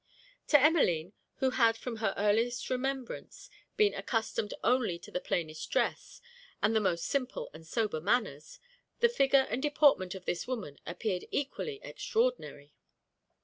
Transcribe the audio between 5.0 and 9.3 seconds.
the plainest dress, and the most simple and sober manners, the